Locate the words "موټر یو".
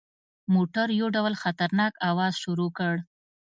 0.53-1.07